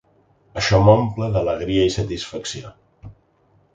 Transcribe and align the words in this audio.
Això 0.61 0.79
m’omple 0.87 1.29
d’alegria 1.35 1.85
i 1.91 1.93
satisfacció. 1.97 2.73